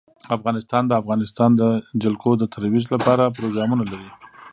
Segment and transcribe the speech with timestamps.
[0.35, 1.51] افغانستان د د افغانستان
[2.03, 4.09] جلکو د ترویج لپاره پروګرامونه لري.